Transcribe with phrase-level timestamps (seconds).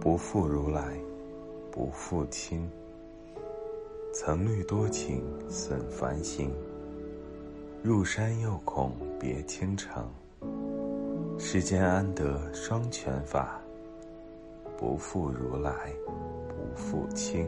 [0.00, 0.98] 不负如来，
[1.70, 2.66] 不负卿。
[4.14, 6.50] 曾虑多情损繁行，
[7.82, 10.10] 入山又恐别倾城。
[11.38, 13.60] 世间安得双全法？
[14.78, 15.92] 不负如来，
[16.48, 17.46] 不负卿。